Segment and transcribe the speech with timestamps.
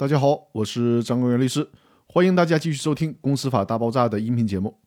[0.00, 1.68] 大家好，我是张公元律师，
[2.06, 4.78] 欢迎大家继续收听《公司法大爆炸》的音频节目。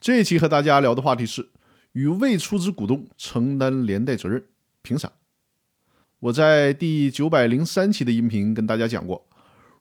[0.00, 1.48] 这一期和大家聊的话题是：
[1.90, 4.44] 与未出资股东承担连带责任，
[4.82, 5.10] 凭啥？
[6.20, 9.26] 我在第九百零三期的音频跟大家讲过，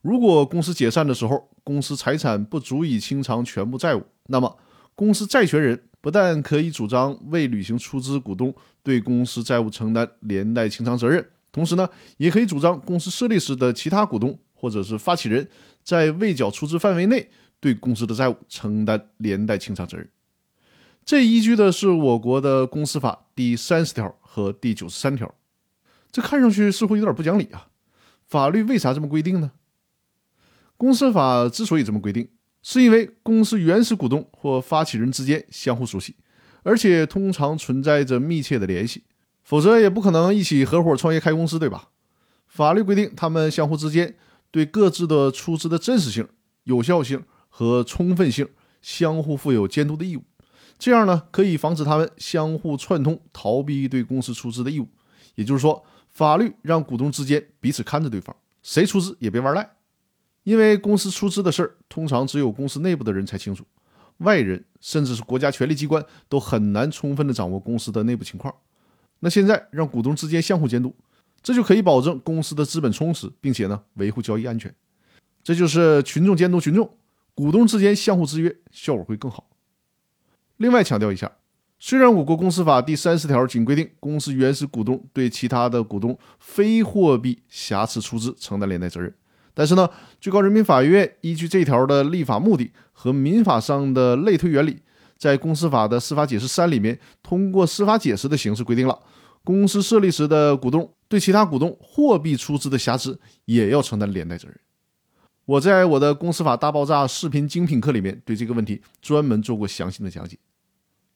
[0.01, 4.57] 如果公司解散的时候，公司财产不足以清偿全部债务，那么
[4.95, 8.51] 公司债权人不但可以主张未履行出资股东
[8.81, 11.87] 对公司债务承担连带清偿责任，同时呢，
[12.17, 14.35] 也可以主张公司设立时的其他股东。
[14.59, 15.47] 或者是发起人，
[15.83, 17.29] 在未缴出资范围内
[17.61, 20.09] 对公司的债务承担连带清偿责任，
[21.05, 25.33] 这依据的是我国的公司法第三十条和第九十三条。
[26.11, 27.67] 这看上去似乎有点不讲理啊！
[28.27, 29.51] 法律为啥这么规定呢？
[30.75, 32.29] 公司法之所以这么规定，
[32.61, 36.15] 是因为公司原始股东或发起人之间相互熟悉，
[36.63, 39.03] 而且通常存在着密切的联系，
[39.43, 41.89] 否则也不可能一起合伙创业开公司，对吧？
[42.47, 44.15] 法律规定他们相互之间。
[44.51, 46.27] 对各自的出资的真实性、
[46.63, 48.47] 有效性和充分性
[48.81, 50.23] 相互负有监督的义务，
[50.77, 54.87] 这样呢可以防止他们相互串通，逃避对公司出资的义务。
[55.35, 59.69] 也就是说，法律让股东之间彼此看着对方，谁出资也别玩赖。
[60.43, 63.63] 因为公司出资的事儿，通常只有公司内部的人才清楚，
[64.17, 68.53] 外人甚至是国家权力机关都很难充分的掌握公司的内部情况。
[69.19, 70.95] 那现在让股东之间相互监督。
[71.41, 74.73] 这就可以保证公司的资本充实，并且呢维护交易安全。
[75.43, 76.89] 这就是群众监督群众，
[77.33, 79.49] 股东之间相互制约，效果会更好。
[80.57, 81.31] 另外强调一下，
[81.79, 89.13] 虽然我国公司法第三十条仅规定公司原始股东对其他的股东非货币瑕疵出资承担连带责任，
[89.53, 94.79] 但是呢，最高人民法院依据这条的立法目的和民法上的类推原理，
[95.17, 98.99] 在公司法的司法解释三里面，通过司法解释的形式规定了。
[99.45, 104.57] 公司设立时的股东对其他股东货币出资的瑕疵也要承担连带责任。
[105.43, 110.37] 我在我的公司法大爆炸视频精品课里面对这个问题专门做过详细的讲解。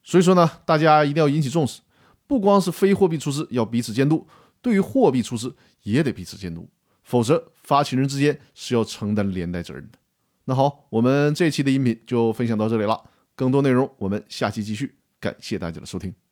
[0.02, 1.80] 所以说呢，大家一定要引起重视，
[2.26, 4.26] 不光是非货币出资要彼此监督，
[4.60, 5.54] 对于货币出资
[5.84, 6.68] 也得彼此监督，
[7.04, 9.98] 否则发起人之间是要承担连带责任的。
[10.46, 13.02] 那好，我们这期的音频就分享到这里了，
[13.36, 14.96] 更多内容我们下期继续。
[15.20, 16.23] 感谢大家的收听。